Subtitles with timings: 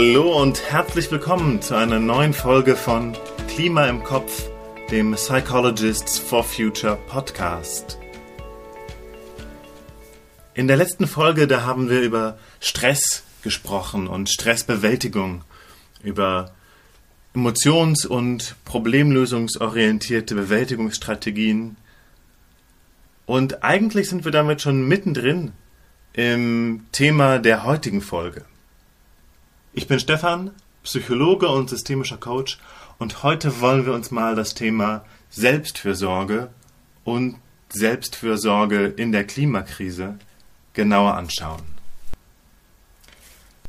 [0.00, 3.16] Hallo und herzlich willkommen zu einer neuen Folge von
[3.48, 4.48] Klima im Kopf,
[4.92, 7.98] dem Psychologists for Future Podcast.
[10.54, 15.42] In der letzten Folge, da haben wir über Stress gesprochen und Stressbewältigung,
[16.04, 16.52] über
[17.34, 21.76] emotions- und problemlösungsorientierte Bewältigungsstrategien.
[23.26, 25.54] Und eigentlich sind wir damit schon mittendrin
[26.12, 28.44] im Thema der heutigen Folge.
[29.78, 30.50] Ich bin Stefan,
[30.82, 32.58] Psychologe und systemischer Coach
[32.98, 36.50] und heute wollen wir uns mal das Thema Selbstfürsorge
[37.04, 37.36] und
[37.68, 40.18] Selbstfürsorge in der Klimakrise
[40.72, 41.62] genauer anschauen.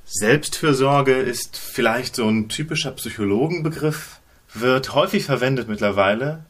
[0.04, 4.20] Selbstfürsorge ist vielleicht so ein typischer Psychologenbegriff,
[4.56, 6.44] wird häufig verwendet mittlerweile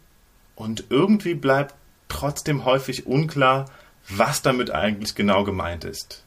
[0.55, 1.75] und irgendwie bleibt
[2.07, 3.65] trotzdem häufig unklar,
[4.07, 6.23] was damit eigentlich genau gemeint ist.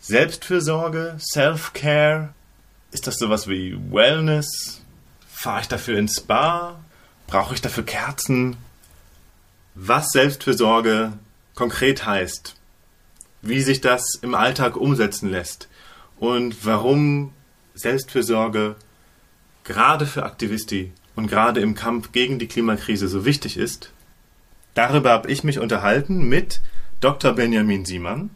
[0.00, 2.32] Selbstfürsorge, Self-Care,
[2.92, 4.82] ist das sowas wie Wellness?
[5.28, 6.78] Fahre ich dafür ins Spa?
[7.26, 8.56] Brauche ich dafür Kerzen?
[9.74, 11.12] Was Selbstfürsorge
[11.54, 12.56] konkret heißt,
[13.42, 15.68] wie sich das im Alltag umsetzen lässt
[16.18, 17.32] und warum
[17.74, 18.76] Selbstfürsorge
[19.64, 23.92] gerade für Aktivisti und gerade im Kampf gegen die Klimakrise so wichtig ist,
[24.74, 26.60] darüber habe ich mich unterhalten mit
[27.00, 27.32] Dr.
[27.32, 28.30] Benjamin Siemann.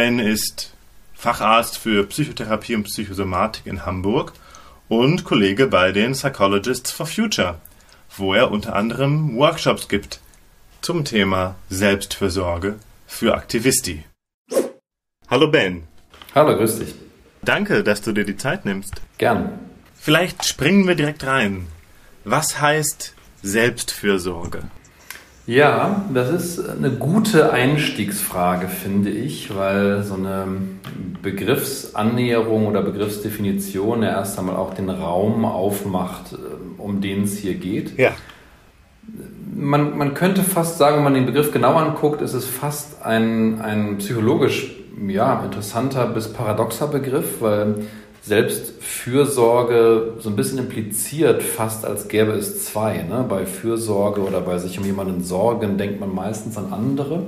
[0.00, 0.72] Ben ist
[1.12, 4.32] Facharzt für Psychotherapie und Psychosomatik in Hamburg
[4.88, 7.60] und Kollege bei den Psychologists for Future,
[8.16, 10.20] wo er unter anderem Workshops gibt
[10.80, 14.04] zum Thema Selbstfürsorge für Aktivisti.
[15.28, 15.82] Hallo Ben.
[16.34, 16.94] Hallo, grüß dich.
[17.42, 19.02] Danke, dass du dir die Zeit nimmst.
[19.18, 19.58] Gern.
[19.94, 21.66] Vielleicht springen wir direkt rein.
[22.24, 23.12] Was heißt
[23.42, 24.62] Selbstfürsorge?
[25.50, 30.46] Ja, das ist eine gute Einstiegsfrage, finde ich, weil so eine
[31.22, 36.36] Begriffsannäherung oder Begriffsdefinition ja erst einmal auch den Raum aufmacht, äh,
[36.80, 37.98] um den es hier geht.
[37.98, 38.12] Ja.
[39.52, 43.60] Man, man könnte fast sagen, wenn man den Begriff genau anguckt, ist es fast ein,
[43.60, 44.76] ein psychologisch
[45.08, 47.86] ja, interessanter bis paradoxer Begriff, weil
[48.22, 53.02] Selbstfürsorge so ein bisschen impliziert, fast als gäbe es zwei.
[53.02, 53.24] Ne?
[53.28, 57.22] Bei Fürsorge oder bei sich um jemanden sorgen denkt man meistens an andere.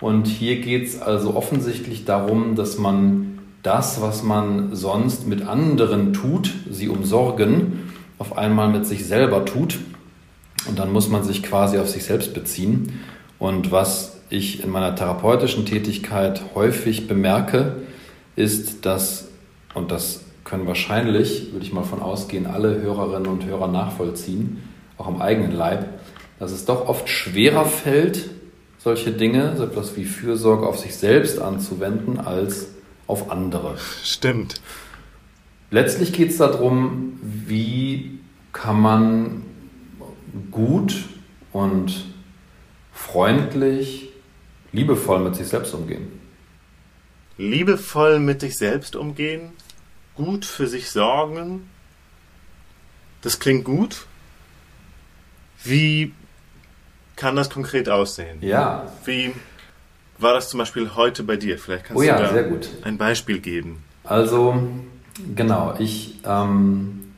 [0.00, 6.12] Und hier geht es also offensichtlich darum, dass man das, was man sonst mit anderen
[6.12, 9.78] tut, sie umsorgen, auf einmal mit sich selber tut.
[10.68, 13.00] Und dann muss man sich quasi auf sich selbst beziehen.
[13.38, 17.76] Und was ich in meiner therapeutischen Tätigkeit häufig bemerke,
[18.34, 19.28] ist, dass
[19.76, 24.62] und das können wahrscheinlich, würde ich mal von ausgehen, alle Hörerinnen und Hörer nachvollziehen,
[24.96, 26.00] auch am eigenen Leib,
[26.38, 28.30] dass es doch oft schwerer fällt,
[28.78, 32.68] solche Dinge, so etwas wie Fürsorge auf sich selbst anzuwenden, als
[33.06, 33.76] auf andere.
[34.02, 34.62] Stimmt.
[35.70, 38.20] Letztlich geht es darum, wie
[38.54, 39.42] kann man
[40.50, 41.04] gut
[41.52, 42.06] und
[42.92, 44.08] freundlich,
[44.72, 46.08] liebevoll mit sich selbst umgehen.
[47.36, 49.50] Liebevoll mit sich selbst umgehen?
[50.16, 51.68] Gut für sich sorgen.
[53.22, 54.06] Das klingt gut.
[55.62, 56.12] Wie
[57.16, 58.38] kann das konkret aussehen?
[58.40, 58.92] Ja.
[59.04, 59.32] Wie
[60.18, 61.58] war das zum Beispiel heute bei dir?
[61.58, 62.68] Vielleicht kannst oh ja, du da sehr gut.
[62.82, 63.82] ein Beispiel geben.
[64.04, 64.56] Also,
[65.34, 67.12] genau, ich, ähm,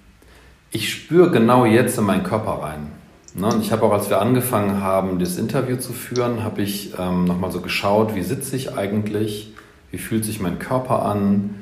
[0.70, 2.88] ich spüre genau jetzt in meinen Körper rein.
[3.34, 3.47] Ne?
[3.48, 7.25] Und ich habe auch, als wir angefangen haben, das Interview zu führen, habe ich ähm,
[7.25, 9.53] nochmal so geschaut, wie sitze ich eigentlich,
[9.91, 11.57] wie fühlt sich mein Körper an,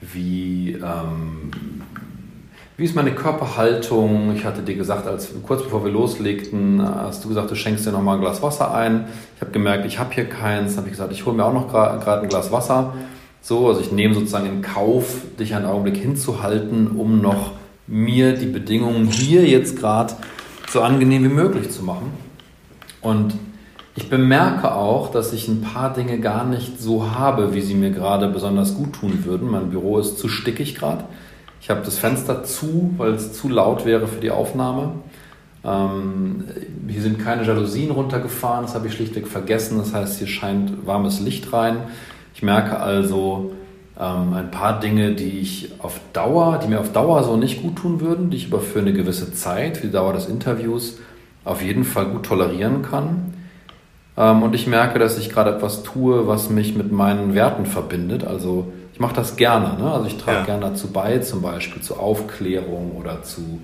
[0.00, 1.50] wie, ähm,
[2.76, 4.34] wie ist meine Körperhaltung?
[4.36, 7.90] Ich hatte dir gesagt, als kurz bevor wir loslegten, hast du gesagt, du schenkst dir
[7.90, 9.06] nochmal ein Glas Wasser ein.
[9.34, 10.72] Ich habe gemerkt, ich habe hier keins.
[10.72, 12.94] Dann habe ich gesagt, ich hole mir auch noch gerade ein Glas Wasser.
[13.40, 17.52] So, also ich nehme sozusagen in Kauf, dich einen Augenblick hinzuhalten, um noch
[17.86, 20.14] mir die Bedingungen hier jetzt gerade
[20.68, 22.12] so angenehm wie möglich zu machen.
[23.00, 23.34] Und
[23.98, 27.90] ich bemerke auch, dass ich ein paar Dinge gar nicht so habe, wie sie mir
[27.90, 29.50] gerade besonders gut tun würden.
[29.50, 31.02] Mein Büro ist zu stickig gerade.
[31.60, 34.92] Ich habe das Fenster zu, weil es zu laut wäre für die Aufnahme.
[35.64, 36.44] Ähm,
[36.86, 39.78] hier sind keine Jalousien runtergefahren, das habe ich schlichtweg vergessen.
[39.78, 41.78] Das heißt, hier scheint warmes Licht rein.
[42.36, 43.50] Ich merke also
[43.98, 47.74] ähm, ein paar Dinge, die ich auf Dauer, die mir auf Dauer so nicht gut
[47.74, 50.98] tun würden, die ich aber für eine gewisse Zeit, wie die Dauer des Interviews,
[51.44, 53.27] auf jeden Fall gut tolerieren kann.
[54.18, 58.24] Ähm, und ich merke, dass ich gerade etwas tue, was mich mit meinen Werten verbindet.
[58.24, 59.78] Also ich mache das gerne.
[59.78, 59.90] Ne?
[59.90, 60.44] Also ich trage ja.
[60.44, 63.60] gerne dazu bei, zum Beispiel zu Aufklärung oder zu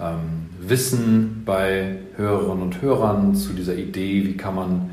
[0.00, 4.90] ähm, Wissen bei Hörerinnen und Hörern, zu dieser Idee, wie kann man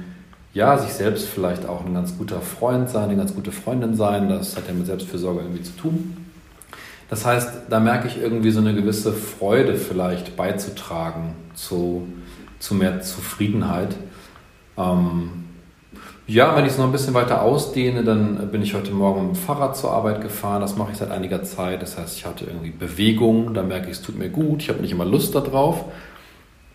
[0.56, 4.30] ja sich selbst vielleicht auch ein ganz guter Freund sein, eine ganz gute Freundin sein.
[4.30, 6.18] Das hat ja mit Selbstfürsorge irgendwie zu tun.
[7.08, 12.08] Das heißt, da merke ich irgendwie so eine gewisse Freude vielleicht beizutragen zu,
[12.58, 13.96] zu mehr Zufriedenheit.
[14.78, 15.46] Ähm,
[16.28, 19.36] ja, wenn ich es noch ein bisschen weiter ausdehne, dann bin ich heute Morgen mit
[19.36, 20.62] dem Fahrrad zur Arbeit gefahren.
[20.62, 21.84] Das mache ich seit einiger Zeit.
[21.84, 24.64] Das heißt, ich hatte irgendwie Bewegung, da merke ich, es tut mir gut.
[24.64, 25.86] Ich habe nicht immer Lust darauf.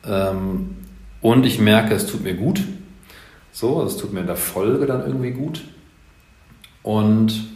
[0.06, 0.76] Ähm,
[1.20, 2.62] und ich merke, es tut mir gut.
[3.52, 5.64] So, es tut mir in der Folge dann irgendwie gut.
[6.85, 7.49] Und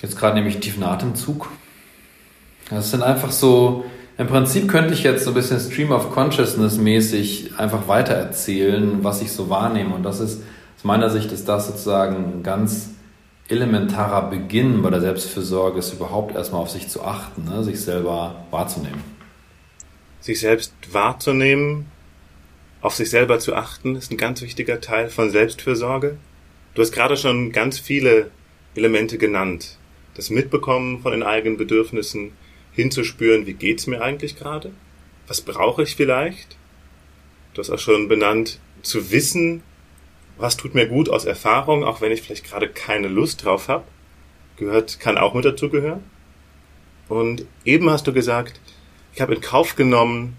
[0.00, 1.50] jetzt gerade nehme ich einen tiefen Atemzug.
[2.70, 3.84] Das sind einfach so,
[4.18, 9.20] im Prinzip könnte ich jetzt so ein bisschen Stream of Consciousness mäßig einfach weitererzählen, was
[9.20, 9.94] ich so wahrnehme.
[9.94, 10.42] Und das ist,
[10.76, 12.90] aus meiner Sicht ist das sozusagen ein ganz
[13.48, 17.62] elementarer Beginn bei der Selbstfürsorge, ist überhaupt erstmal auf sich zu achten, ne?
[17.62, 19.04] sich selber wahrzunehmen.
[20.20, 21.86] Sich selbst wahrzunehmen,
[22.80, 26.16] auf sich selber zu achten, ist ein ganz wichtiger Teil von Selbstfürsorge.
[26.74, 28.30] Du hast gerade schon ganz viele
[28.74, 29.76] Elemente genannt.
[30.14, 32.32] Das Mitbekommen von den eigenen Bedürfnissen,
[32.76, 34.70] hinzuspüren, wie geht's mir eigentlich gerade?
[35.26, 36.56] Was brauche ich vielleicht?
[37.54, 39.62] Du hast auch schon benannt, zu wissen,
[40.36, 43.84] was tut mir gut aus Erfahrung, auch wenn ich vielleicht gerade keine Lust drauf habe.
[44.58, 46.04] Gehört, kann auch mit dazu gehören.
[47.08, 48.60] Und eben hast du gesagt,
[49.14, 50.36] ich habe in Kauf genommen,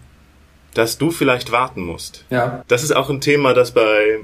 [0.74, 2.26] dass du vielleicht warten musst.
[2.30, 2.64] Ja.
[2.68, 4.20] Das ist auch ein Thema, das bei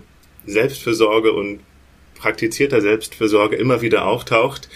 [0.45, 1.61] Selbstfürsorge und
[2.15, 4.69] praktizierter Selbstfürsorge immer wieder auftaucht.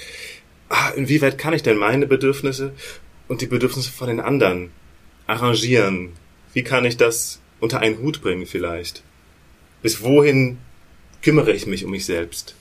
[0.69, 2.74] Ah, inwieweit kann ich denn meine Bedürfnisse
[3.28, 4.70] und die Bedürfnisse von den anderen
[5.28, 6.10] arrangieren?
[6.54, 9.04] Wie kann ich das unter einen Hut bringen vielleicht?
[9.82, 10.58] Bis wohin
[11.22, 12.56] kümmere ich mich um mich selbst?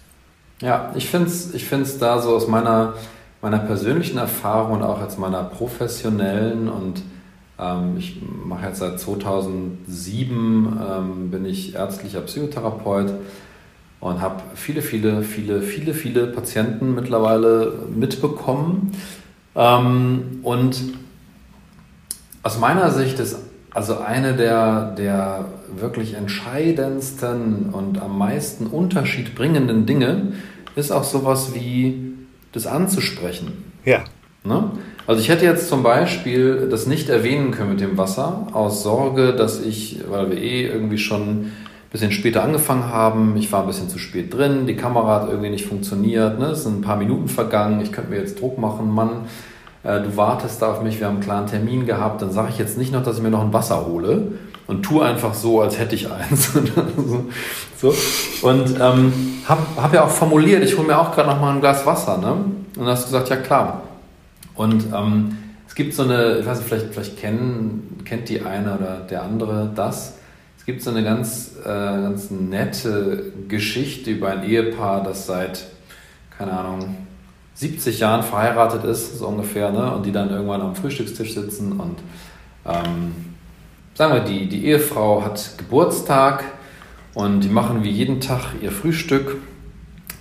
[0.61, 2.95] Ja, ich finde es ich find's da so aus meiner,
[3.43, 7.03] meiner persönlichen Erfahrung und auch als meiner professionellen und
[7.59, 13.13] ähm, ich mache jetzt seit 2007, ähm, bin ich ärztlicher Psychotherapeut
[14.01, 18.93] und habe viele, viele, viele, viele, viele Patienten mittlerweile mitbekommen.
[19.57, 20.81] Ähm, und
[22.43, 23.39] aus meiner Sicht ist
[23.71, 30.33] also eine der, der wirklich entscheidendsten und am meisten Unterschied bringenden Dinge
[30.77, 32.15] ist auch sowas wie
[32.53, 33.65] das anzusprechen.
[33.85, 34.05] Ja.
[34.45, 34.71] Ne?
[35.07, 39.35] Also ich hätte jetzt zum Beispiel das nicht erwähnen können mit dem Wasser, aus Sorge,
[39.35, 41.53] dass ich, weil wir eh irgendwie schon
[41.91, 45.51] bisschen später angefangen haben, ich war ein bisschen zu spät drin, die Kamera hat irgendwie
[45.51, 46.47] nicht funktioniert, ne?
[46.47, 49.27] es sind ein paar Minuten vergangen, ich könnte mir jetzt Druck machen, Mann,
[49.85, 52.59] äh, du wartest da auf mich, wir haben einen klaren Termin gehabt, dann sage ich
[52.59, 54.33] jetzt nicht noch, dass ich mir noch ein Wasser hole
[54.67, 56.53] und tue einfach so, als hätte ich eins.
[57.81, 57.95] so.
[58.43, 59.13] Und ähm,
[59.47, 62.19] habe hab ja auch formuliert, ich hole mir auch gerade noch mal ein Glas Wasser.
[62.19, 62.33] Ne?
[62.33, 63.83] Und dann hast du gesagt, ja klar.
[64.55, 65.37] Und ähm,
[65.69, 69.23] es gibt so eine, ich weiß nicht, vielleicht, vielleicht kennen, kennt die eine oder der
[69.23, 70.15] andere das.
[70.67, 75.65] Es gibt so eine ganz, äh, ganz nette Geschichte über ein Ehepaar, das seit,
[76.37, 76.97] keine Ahnung,
[77.55, 79.95] 70 Jahren verheiratet ist, so ungefähr, ne?
[79.95, 81.99] und die dann irgendwann am Frühstückstisch sitzen und
[82.67, 83.15] ähm,
[83.95, 86.43] sagen wir, die, die Ehefrau hat Geburtstag
[87.15, 89.37] und die machen wie jeden Tag ihr Frühstück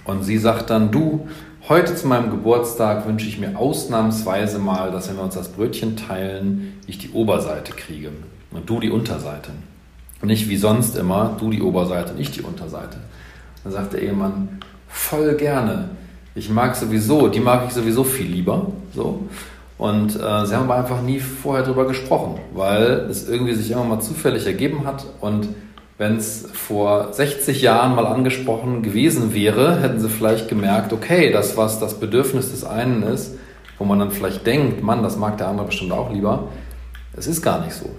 [0.04, 1.28] und sie sagt dann, du,
[1.68, 5.98] Heute zu meinem Geburtstag wünsche ich mir ausnahmsweise mal, dass wenn wir uns das Brötchen
[5.98, 8.12] teilen, ich die Oberseite kriege
[8.52, 9.50] und du die Unterseite.
[10.22, 12.98] Nicht wie sonst immer, du die Oberseite und ich die Unterseite.
[13.64, 15.90] Dann sagt der Ehemann, voll gerne.
[16.34, 18.68] Ich mag sowieso, die mag ich sowieso viel lieber.
[18.94, 19.22] So.
[19.78, 23.84] Und äh, sie haben aber einfach nie vorher darüber gesprochen, weil es irgendwie sich immer
[23.84, 25.50] mal zufällig ergeben hat und
[25.98, 31.56] wenn es vor 60 Jahren mal angesprochen gewesen wäre, hätten sie vielleicht gemerkt, okay, das,
[31.56, 33.36] was das Bedürfnis des einen ist,
[33.78, 36.50] wo man dann vielleicht denkt, Mann, das mag der andere bestimmt auch lieber,
[37.16, 37.90] es ist gar nicht so.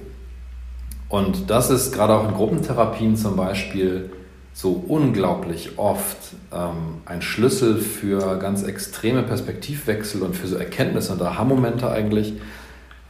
[1.08, 4.10] Und das ist gerade auch in Gruppentherapien zum Beispiel
[4.52, 6.16] so unglaublich oft
[6.52, 12.32] ähm, ein Schlüssel für ganz extreme Perspektivwechsel und für so Erkenntnisse und Aha-Momente eigentlich,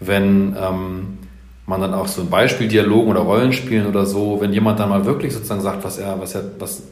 [0.00, 1.19] wenn ähm,
[1.67, 5.35] man dann auch so ein Beispieldialogen oder Rollenspielen oder so, wenn jemand dann mal wirklich
[5.35, 6.83] sozusagen sagt, was er, was er, was,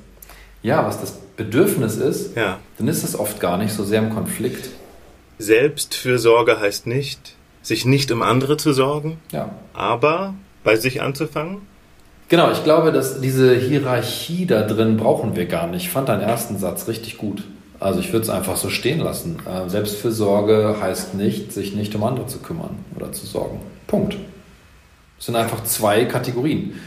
[0.62, 2.58] ja, was das Bedürfnis ist, ja.
[2.78, 4.70] dann ist das oft gar nicht so sehr im Konflikt.
[5.38, 9.50] Selbstfürsorge heißt nicht, sich nicht um andere zu sorgen, ja.
[9.72, 11.58] aber bei sich anzufangen.
[12.28, 15.84] Genau, ich glaube, dass diese Hierarchie da drin brauchen wir gar nicht.
[15.84, 17.44] Ich fand deinen ersten Satz richtig gut.
[17.80, 19.40] Also ich würde es einfach so stehen lassen.
[19.46, 23.60] Äh, Selbstfürsorge heißt nicht, sich nicht um andere zu kümmern oder zu sorgen.
[23.86, 24.16] Punkt.
[25.18, 26.80] Es sind einfach zwei Kategorien.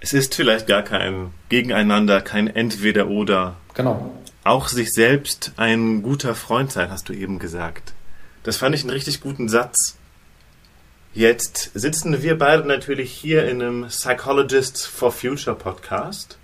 [0.00, 3.56] Es ist vielleicht gar kein Gegeneinander, kein Entweder-Oder.
[3.74, 4.10] Genau.
[4.44, 7.94] Auch sich selbst ein guter Freund sein, hast du eben gesagt.
[8.42, 9.96] Das fand ich einen richtig guten Satz.
[11.14, 16.38] Jetzt sitzen wir beide natürlich hier in einem Psychologists for Future Podcast.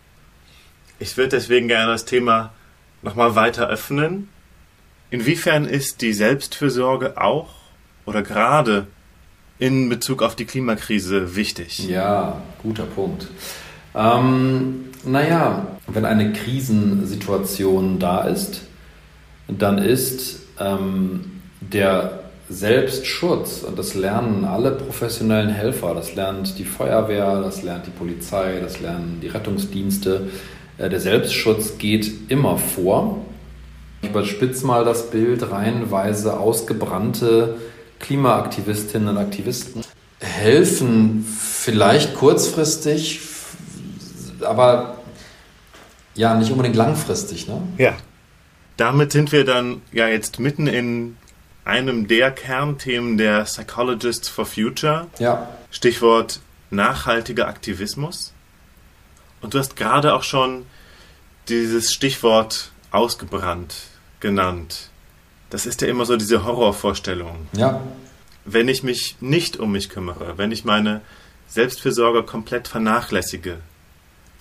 [0.99, 2.53] Ich würde deswegen gerne das Thema
[3.01, 4.29] nochmal weiter öffnen.
[5.11, 7.55] Inwiefern ist die Selbstfürsorge auch
[8.05, 8.87] oder gerade
[9.59, 11.89] in Bezug auf die Klimakrise wichtig?
[11.89, 13.27] Ja, guter Punkt.
[13.95, 18.65] Ähm, naja, wenn eine Krisensituation da ist,
[19.49, 27.43] dann ist ähm, der Selbstschutz, und das lernen alle professionellen Helfer, das lernt die Feuerwehr,
[27.43, 30.29] das lernt die Polizei, das lernen die Rettungsdienste,
[30.79, 33.19] äh, der Selbstschutz geht immer vor.
[34.01, 37.57] Ich überspitze mal das Bild, reihenweise ausgebrannte
[37.99, 39.83] Klimaaktivistinnen und Aktivisten
[40.21, 43.21] helfen vielleicht kurzfristig,
[44.41, 44.99] aber
[46.15, 47.47] ja, nicht unbedingt langfristig.
[47.47, 47.63] Ne?
[47.77, 47.97] Ja.
[48.77, 51.17] Damit sind wir dann ja jetzt mitten in
[51.69, 55.07] einem der Kernthemen der Psychologists for Future.
[55.19, 55.49] Ja.
[55.71, 58.33] Stichwort nachhaltiger Aktivismus.
[59.41, 60.67] Und du hast gerade auch schon
[61.49, 63.75] dieses Stichwort ausgebrannt
[64.21, 64.91] genannt.
[65.51, 67.47] Das ist ja immer so diese Horrorvorstellung.
[67.53, 67.81] Ja.
[68.45, 71.03] Wenn ich mich nicht um mich kümmere, wenn ich meine
[71.49, 73.59] Selbstfürsorge komplett vernachlässige,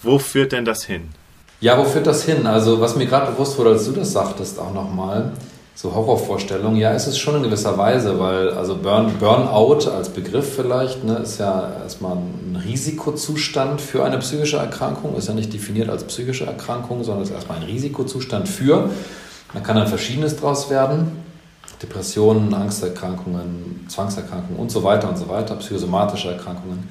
[0.01, 1.09] wo führt denn das hin?
[1.59, 2.45] Ja, wo führt das hin?
[2.45, 5.33] Also, was mir gerade bewusst wurde, als du das sagtest, auch nochmal,
[5.77, 10.55] so Horrorvorstellungen, ja, ist es schon in gewisser Weise, weil also Burn, Burnout als Begriff
[10.55, 15.89] vielleicht ne, ist ja erstmal ein Risikozustand für eine psychische Erkrankung, ist ja nicht definiert
[15.89, 18.89] als psychische Erkrankung, sondern ist erstmal ein Risikozustand für.
[19.53, 21.23] Man kann dann verschiedenes draus werden.
[21.79, 26.89] Depressionen, Angsterkrankungen, Zwangserkrankungen und so weiter und so weiter, psychosomatische Erkrankungen.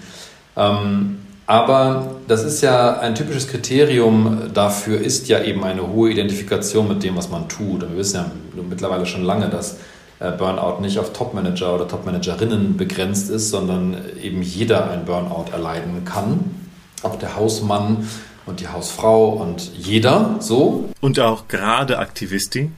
[0.57, 6.89] Ähm, aber das ist ja ein typisches Kriterium dafür, ist ja eben eine hohe Identifikation
[6.89, 7.85] mit dem, was man tut.
[7.85, 8.31] Und wir wissen ja
[8.69, 9.79] mittlerweile schon lange, dass
[10.19, 16.05] äh, Burnout nicht auf Topmanager oder Topmanagerinnen begrenzt ist, sondern eben jeder ein Burnout erleiden
[16.05, 16.57] kann.
[17.03, 18.09] Auch der Hausmann
[18.47, 20.89] und die Hausfrau und jeder so.
[21.01, 22.71] Und auch gerade Aktivisti.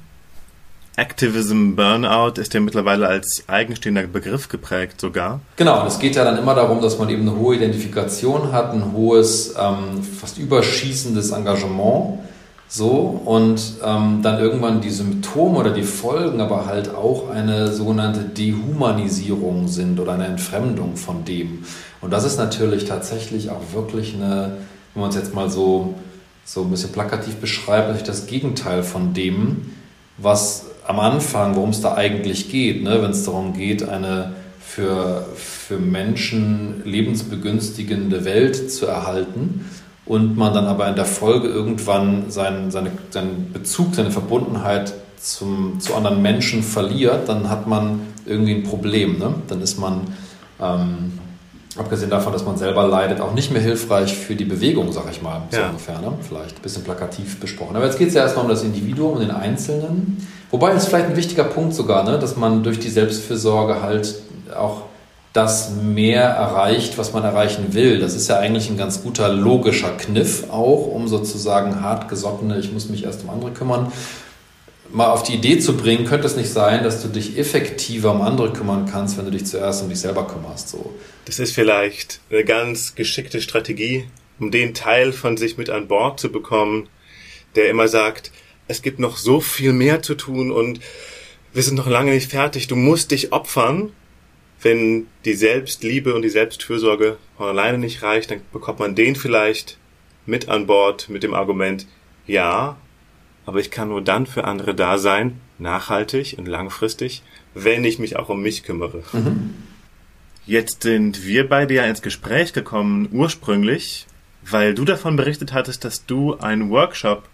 [0.99, 5.41] Activism Burnout ist ja mittlerweile als eigenstehender Begriff geprägt sogar.
[5.55, 8.93] Genau, es geht ja dann immer darum, dass man eben eine hohe Identifikation hat, ein
[8.93, 12.19] hohes, ähm, fast überschießendes Engagement.
[12.67, 18.21] So, und ähm, dann irgendwann die Symptome oder die Folgen aber halt auch eine sogenannte
[18.21, 21.65] Dehumanisierung sind oder eine Entfremdung von dem.
[22.01, 24.57] Und das ist natürlich tatsächlich auch wirklich eine,
[24.95, 25.95] wenn man es jetzt mal so,
[26.45, 29.78] so ein bisschen plakativ beschreibt, natürlich das Gegenteil von dem,
[30.19, 33.03] was am Anfang, worum es da eigentlich geht, ne?
[33.03, 39.65] wenn es darum geht, eine für, für Menschen lebensbegünstigende Welt zu erhalten
[40.05, 45.81] und man dann aber in der Folge irgendwann seinen, seine, seinen Bezug, seine Verbundenheit zum,
[45.81, 49.19] zu anderen Menschen verliert, dann hat man irgendwie ein Problem.
[49.19, 49.35] Ne?
[49.49, 50.03] Dann ist man,
[50.61, 51.19] ähm,
[51.77, 55.23] abgesehen davon, dass man selber leidet, auch nicht mehr hilfreich für die Bewegung, sag ich
[55.23, 55.69] mal, so Ja.
[55.69, 55.99] ungefähr.
[56.01, 56.13] Ne?
[56.27, 57.77] Vielleicht ein bisschen plakativ besprochen.
[57.77, 60.27] Aber jetzt geht es ja erstmal um das Individuum, um den Einzelnen.
[60.51, 62.19] Wobei es vielleicht ein wichtiger Punkt sogar, ne?
[62.19, 64.15] dass man durch die Selbstfürsorge halt
[64.59, 64.83] auch
[65.35, 68.01] das mehr erreicht, was man erreichen will.
[68.01, 72.89] Das ist ja eigentlich ein ganz guter logischer Kniff auch, um sozusagen hartgesottene, ich muss
[72.89, 73.93] mich erst um andere kümmern,
[74.91, 78.23] mal auf die Idee zu bringen, könnte es nicht sein, dass du dich effektiver um
[78.23, 80.71] andere kümmern kannst, wenn du dich zuerst um dich selber kümmerst.
[80.71, 80.95] So.
[81.25, 86.21] Das ist vielleicht eine ganz geschickte Strategie, um den Teil von sich mit an Bord
[86.21, 86.89] zu bekommen,
[87.55, 88.31] der immer sagt,
[88.67, 90.81] es gibt noch so viel mehr zu tun und
[91.53, 93.93] wir sind noch lange nicht fertig, du musst dich opfern.
[94.61, 99.79] Wenn die Selbstliebe und die Selbstfürsorge von alleine nicht reicht, dann bekommt man den vielleicht
[100.27, 101.87] mit an Bord mit dem Argument,
[102.27, 102.77] ja,
[103.49, 107.23] aber ich kann nur dann für andere da sein, nachhaltig und langfristig,
[107.55, 109.03] wenn ich mich auch um mich kümmere.
[110.45, 114.07] Jetzt sind wir beide ja ins Gespräch gekommen, ursprünglich,
[114.45, 117.27] weil du davon berichtet hattest, dass du einen Workshop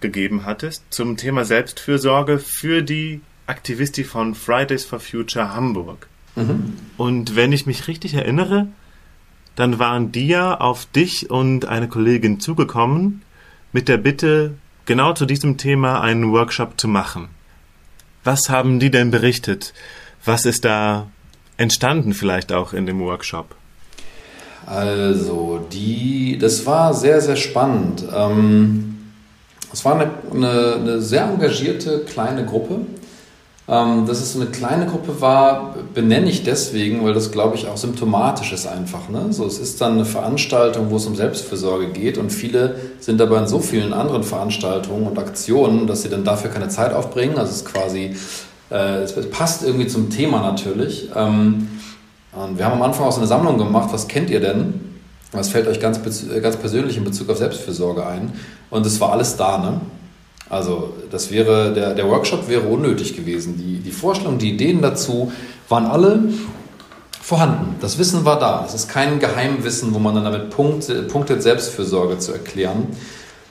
[0.00, 6.08] gegeben hattest zum Thema Selbstfürsorge für die Aktivisti von Fridays for Future Hamburg.
[6.96, 8.68] Und wenn ich mich richtig erinnere,
[9.56, 13.20] dann waren die ja auf dich und eine Kollegin zugekommen
[13.72, 14.54] mit der Bitte,
[14.86, 17.28] genau zu diesem Thema einen Workshop zu machen.
[18.22, 19.74] Was haben die denn berichtet?
[20.24, 21.08] Was ist da
[21.56, 23.54] entstanden vielleicht auch in dem Workshop?
[24.66, 28.04] Also, die, das war sehr, sehr spannend.
[28.14, 29.12] Ähm,
[29.72, 32.80] es war eine, eine, eine sehr engagierte kleine Gruppe.
[33.66, 37.66] Ähm, dass es so eine kleine Gruppe war, benenne ich deswegen, weil das, glaube ich,
[37.66, 39.08] auch symptomatisch ist einfach.
[39.08, 39.32] Ne?
[39.32, 43.38] So, es ist dann eine Veranstaltung, wo es um Selbstfürsorge geht und viele sind aber
[43.38, 47.38] in so vielen anderen Veranstaltungen und Aktionen, dass sie dann dafür keine Zeit aufbringen.
[47.38, 48.14] Also es ist quasi,
[48.70, 51.08] äh, es passt irgendwie zum Thema natürlich.
[51.16, 51.68] Ähm,
[52.32, 54.74] und wir haben am Anfang auch so eine Sammlung gemacht, was kennt ihr denn?
[55.32, 58.30] Was fällt euch ganz, äh, ganz persönlich in Bezug auf Selbstfürsorge ein?
[58.68, 59.80] Und es war alles da, ne?
[60.50, 63.56] Also das wäre, der, der Workshop wäre unnötig gewesen.
[63.56, 65.32] Die, die Vorstellungen, die Ideen dazu
[65.68, 66.22] waren alle
[67.20, 67.76] vorhanden.
[67.80, 68.64] Das Wissen war da.
[68.66, 72.88] Es ist kein Geheimwissen, wo man dann damit punktet, punktet Selbstfürsorge zu erklären.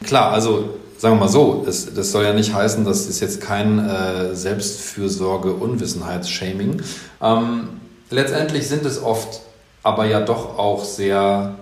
[0.04, 3.42] Klar, also sagen wir mal so, es, das soll ja nicht heißen, das ist jetzt
[3.42, 6.84] kein äh, Selbstfürsorge-Unwissenheitsshaming.
[7.22, 7.70] Ähm,
[8.12, 9.42] letztendlich sind es oft
[9.82, 11.56] aber ja doch auch sehr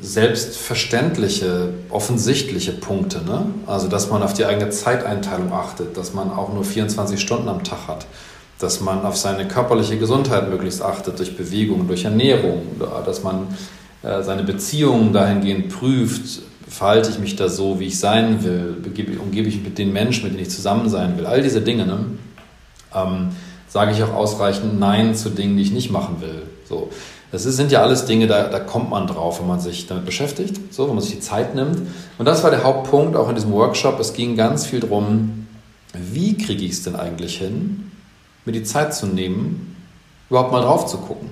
[0.00, 3.18] selbstverständliche, offensichtliche Punkte.
[3.24, 3.46] Ne?
[3.66, 7.64] Also, dass man auf die eigene Zeiteinteilung achtet, dass man auch nur 24 Stunden am
[7.64, 8.06] Tag hat,
[8.58, 12.62] dass man auf seine körperliche Gesundheit möglichst achtet, durch Bewegung, durch Ernährung,
[13.04, 13.48] dass man
[14.02, 18.76] äh, seine Beziehungen dahingehend prüft, verhalte ich mich da so, wie ich sein will,
[19.20, 21.86] umgebe ich mich mit den Menschen, mit denen ich zusammen sein will, all diese Dinge.
[21.86, 22.04] Ne?
[22.94, 23.28] Ähm,
[23.68, 26.42] sage ich auch ausreichend Nein zu Dingen, die ich nicht machen will.
[26.68, 26.90] So.
[27.30, 30.72] Das sind ja alles Dinge, da, da kommt man drauf, wenn man sich damit beschäftigt,
[30.72, 31.78] so, wenn man sich die Zeit nimmt.
[32.16, 34.00] Und das war der Hauptpunkt auch in diesem Workshop.
[34.00, 35.46] Es ging ganz viel darum,
[35.92, 37.90] wie kriege ich es denn eigentlich hin,
[38.44, 39.76] mir die Zeit zu nehmen,
[40.30, 41.28] überhaupt mal drauf zu gucken.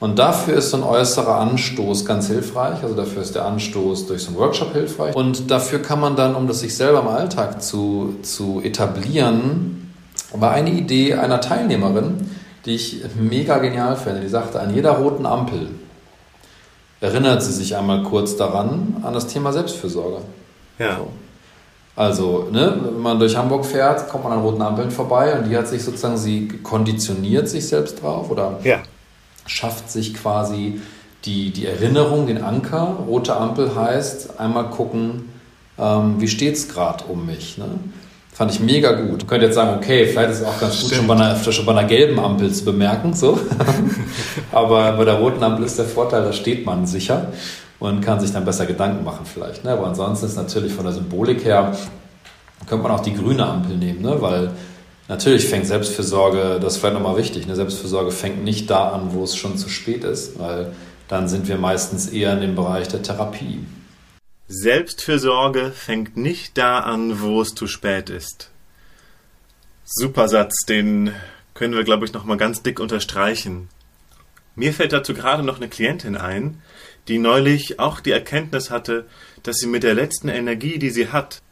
[0.00, 2.82] Und dafür ist so ein äußerer Anstoß ganz hilfreich.
[2.82, 5.14] Also dafür ist der Anstoß durch so einen Workshop hilfreich.
[5.14, 9.92] Und dafür kann man dann, um das sich selber im Alltag zu, zu etablieren,
[10.32, 12.30] war eine Idee einer Teilnehmerin,
[12.68, 14.20] die ich mega genial finde.
[14.20, 15.70] Die sagte, an jeder roten Ampel
[17.00, 20.18] erinnert sie sich einmal kurz daran, an das Thema Selbstfürsorge.
[20.78, 20.98] Ja.
[20.98, 21.08] So.
[21.96, 25.56] Also, ne, wenn man durch Hamburg fährt, kommt man an roten Ampeln vorbei und die
[25.56, 28.78] hat sich sozusagen, sie konditioniert sich selbst drauf oder ja.
[29.46, 30.80] schafft sich quasi
[31.24, 32.98] die, die Erinnerung, den Anker.
[33.08, 35.28] Rote Ampel heißt, einmal gucken,
[35.76, 37.58] ähm, wie steht es gerade um mich.
[37.58, 37.66] Ne?
[38.38, 39.18] Fand ich mega gut.
[39.18, 40.90] Man könnte jetzt sagen, okay, vielleicht ist es auch ganz Stimmt.
[40.90, 43.12] gut, schon bei, einer, schon bei einer gelben Ampel zu bemerken.
[43.12, 43.36] So.
[44.52, 47.32] Aber bei der roten Ampel ist der Vorteil, da steht man sicher
[47.80, 49.64] und kann sich dann besser Gedanken machen vielleicht.
[49.64, 49.72] Ne?
[49.72, 51.76] Aber ansonsten ist natürlich von der Symbolik her,
[52.68, 54.22] könnte man auch die grüne Ampel nehmen, ne?
[54.22, 54.50] weil
[55.08, 57.56] natürlich fängt Selbstfürsorge, das ist vielleicht nochmal wichtig, ne?
[57.56, 60.70] Selbstfürsorge fängt nicht da an, wo es schon zu spät ist, weil
[61.08, 63.58] dann sind wir meistens eher in dem Bereich der Therapie.
[64.48, 68.50] Selbstfürsorge fängt nicht da an, wo es zu spät ist.
[69.84, 71.12] Super Satz, den
[71.52, 73.68] können wir, glaube ich, noch mal ganz dick unterstreichen.
[74.54, 76.62] Mir fällt dazu gerade noch eine Klientin ein,
[77.08, 79.06] die neulich auch die Erkenntnis hatte,
[79.42, 81.42] dass sie mit der letzten Energie, die sie hat,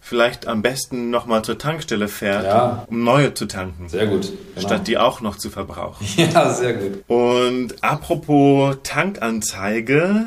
[0.00, 2.86] vielleicht am besten nochmal zur Tankstelle fährt, ja.
[2.88, 3.88] um neue zu tanken.
[3.88, 4.32] Sehr gut.
[4.54, 4.66] Genau.
[4.66, 6.06] Statt die auch noch zu verbrauchen.
[6.16, 7.04] Ja, sehr gut.
[7.08, 10.26] Und apropos Tankanzeige,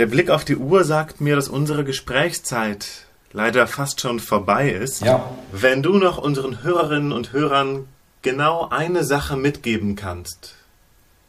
[0.00, 2.86] der Blick auf die Uhr sagt mir, dass unsere Gesprächszeit
[3.34, 5.02] leider fast schon vorbei ist.
[5.02, 5.28] Ja.
[5.52, 7.86] Wenn du noch unseren Hörerinnen und Hörern
[8.22, 10.54] genau eine Sache mitgeben kannst,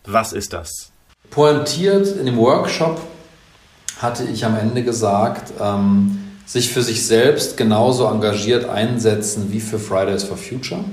[0.05, 0.91] was ist das?
[1.31, 3.01] Pointiert in dem Workshop
[3.97, 9.79] hatte ich am Ende gesagt, ähm, sich für sich selbst genauso engagiert einsetzen wie für
[9.79, 10.85] Fridays for Future.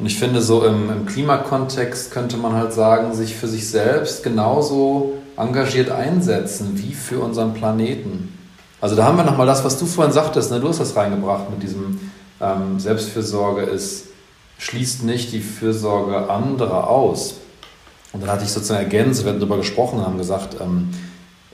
[0.00, 4.24] Und ich finde, so im, im Klimakontext könnte man halt sagen, sich für sich selbst
[4.24, 8.38] genauso engagiert einsetzen, wie für unseren Planeten.
[8.80, 10.60] Also da haben wir nochmal das, was du vorhin sagtest, ne?
[10.60, 12.00] du hast das reingebracht mit diesem
[12.40, 14.06] ähm, Selbstfürsorge ist,
[14.58, 17.36] schließt nicht die Fürsorge anderer aus.
[18.12, 20.90] Und dann hatte ich sozusagen ergänzt, wir hatten darüber gesprochen haben gesagt, ähm,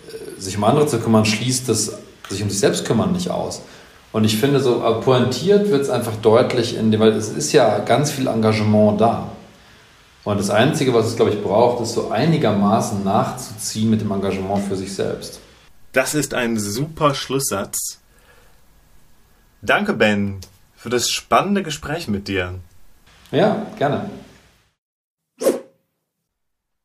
[0.08, 1.92] äh, sich um andere zu kümmern, schließt das
[2.28, 3.62] sich um sich selbst kümmern nicht aus.
[4.12, 7.52] Und ich finde, so äh, pointiert wird es einfach deutlich, in dem, weil es ist
[7.52, 9.30] ja ganz viel Engagement da.
[10.28, 14.62] Und das Einzige, was es, glaube ich, braucht, ist so einigermaßen nachzuziehen mit dem Engagement
[14.62, 15.40] für sich selbst.
[15.92, 17.98] Das ist ein super Schlusssatz.
[19.62, 20.40] Danke, Ben,
[20.76, 22.56] für das spannende Gespräch mit dir.
[23.30, 24.10] Ja, gerne.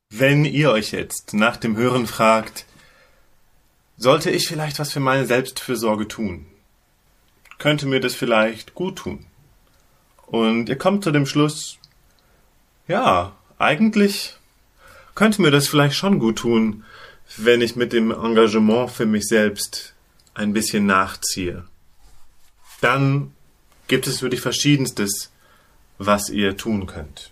[0.09, 2.63] Wenn ihr euch jetzt nach dem Hören fragt,
[3.97, 6.45] sollte ich vielleicht was für meine Selbstfürsorge tun?
[7.57, 9.25] Könnte mir das vielleicht gut tun?
[10.27, 11.77] Und ihr kommt zu dem Schluss,
[12.87, 14.35] ja, eigentlich
[15.15, 16.83] könnte mir das vielleicht schon gut tun,
[17.37, 19.93] wenn ich mit dem Engagement für mich selbst
[20.33, 21.65] ein bisschen nachziehe.
[22.81, 23.33] Dann
[23.87, 25.31] gibt es wirklich verschiedenstes,
[25.97, 27.31] was ihr tun könnt.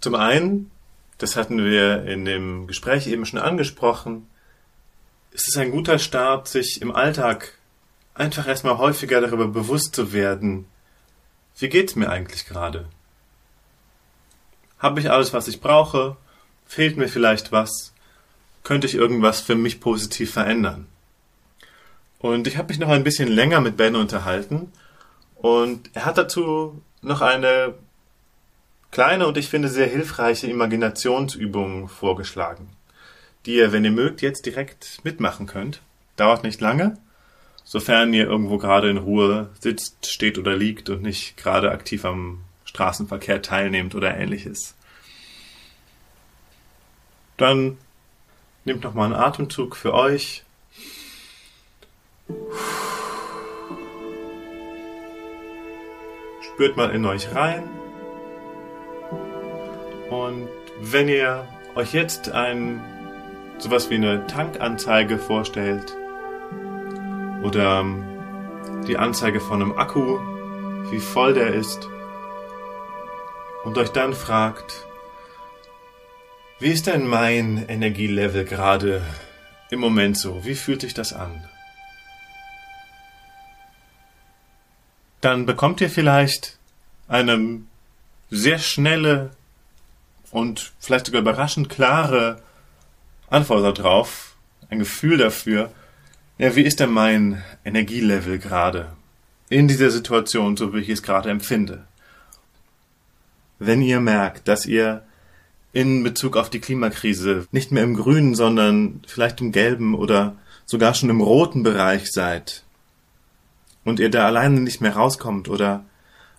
[0.00, 0.70] Zum einen,
[1.18, 4.26] das hatten wir in dem Gespräch eben schon angesprochen,
[5.32, 7.52] ist es ein guter Start, sich im Alltag
[8.14, 10.66] einfach erstmal häufiger darüber bewusst zu werden,
[11.58, 12.88] wie geht's mir eigentlich gerade?
[14.78, 16.16] Habe ich alles, was ich brauche?
[16.66, 17.92] Fehlt mir vielleicht was?
[18.62, 20.86] Könnte ich irgendwas für mich positiv verändern?
[22.18, 24.72] Und ich habe mich noch ein bisschen länger mit Ben unterhalten
[25.36, 27.74] und er hat dazu noch eine
[28.90, 32.68] kleine und ich finde sehr hilfreiche Imaginationsübung vorgeschlagen,
[33.44, 35.80] die ihr, wenn ihr mögt, jetzt direkt mitmachen könnt.
[36.16, 36.96] dauert nicht lange,
[37.64, 42.40] sofern ihr irgendwo gerade in Ruhe sitzt, steht oder liegt und nicht gerade aktiv am
[42.76, 44.74] Straßenverkehr teilnehmt oder ähnliches.
[47.38, 47.78] Dann
[48.66, 50.44] nehmt noch mal einen Atemzug für euch.
[56.42, 57.64] Spürt mal in euch rein.
[60.10, 60.48] Und
[60.80, 62.82] wenn ihr euch jetzt ein
[63.56, 65.96] sowas wie eine Tankanzeige vorstellt
[67.42, 67.86] oder
[68.86, 70.18] die Anzeige von einem Akku,
[70.90, 71.88] wie voll der ist
[73.66, 74.86] und euch dann fragt,
[76.60, 79.02] wie ist denn mein Energielevel gerade
[79.70, 80.44] im Moment so?
[80.44, 81.44] Wie fühlt sich das an?
[85.20, 86.60] Dann bekommt ihr vielleicht
[87.08, 87.60] eine
[88.30, 89.30] sehr schnelle
[90.30, 92.40] und vielleicht sogar überraschend klare
[93.30, 94.36] Antwort darauf,
[94.70, 95.72] ein Gefühl dafür,
[96.38, 98.92] ja, wie ist denn mein Energielevel gerade
[99.48, 101.84] in dieser Situation, so wie ich es gerade empfinde?
[103.58, 105.02] Wenn ihr merkt, dass ihr
[105.72, 110.94] in Bezug auf die Klimakrise nicht mehr im grünen, sondern vielleicht im gelben oder sogar
[110.94, 112.64] schon im roten Bereich seid
[113.84, 115.84] und ihr da alleine nicht mehr rauskommt oder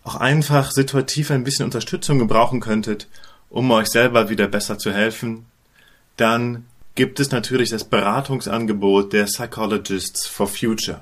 [0.03, 3.07] auch einfach situativ ein bisschen Unterstützung gebrauchen könntet,
[3.49, 5.45] um euch selber wieder besser zu helfen,
[6.17, 11.01] dann gibt es natürlich das Beratungsangebot der Psychologists for Future.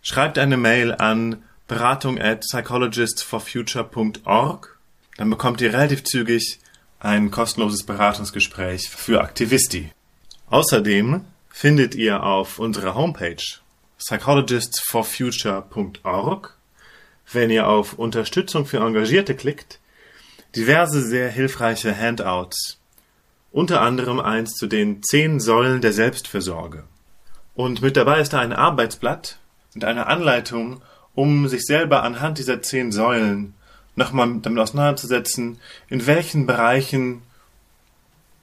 [0.00, 4.73] Schreibt eine Mail an beratung at psychologistsforfuture.org,
[5.16, 6.58] dann bekommt ihr relativ zügig
[7.00, 9.90] ein kostenloses Beratungsgespräch für Aktivisti.
[10.48, 13.42] Außerdem findet ihr auf unserer Homepage
[13.98, 16.56] psychologistsforfuture.org,
[17.32, 19.80] wenn ihr auf Unterstützung für Engagierte klickt,
[20.56, 22.78] diverse sehr hilfreiche Handouts,
[23.52, 26.84] unter anderem eins zu den zehn Säulen der Selbstfürsorge.
[27.54, 29.38] Und mit dabei ist da ein Arbeitsblatt
[29.74, 30.82] und eine Anleitung,
[31.14, 33.54] um sich selber anhand dieser zehn Säulen
[33.96, 37.22] nochmal damit auseinanderzusetzen, in welchen Bereichen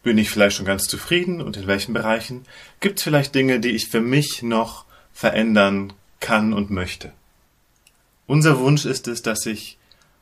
[0.04, 2.46] bin ich vielleicht schon ganz zufrieden und in welchen Bereichen
[2.80, 7.12] gibt es vielleicht Dinge, die ich für mich noch verändern kann und möchte.
[8.26, 9.78] Unser Wunsch ist es, dass sich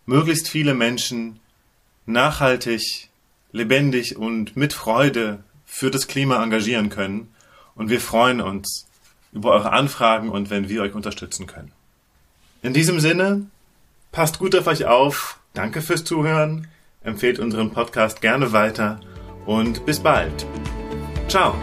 [0.06, 1.40] möglichst viele Menschen
[2.06, 3.10] nachhaltig,
[3.52, 7.34] lebendig und mit Freude für das Klima engagieren können
[7.76, 8.88] und wir freuen uns
[9.32, 11.72] über eure Anfragen und wenn wir euch unterstützen können.
[12.62, 13.46] In diesem Sinne
[14.12, 15.40] Passt gut auf euch auf.
[15.54, 16.68] Danke fürs Zuhören.
[17.02, 19.00] Empfehlt unseren Podcast gerne weiter
[19.46, 20.46] und bis bald.
[21.28, 21.56] Ciao.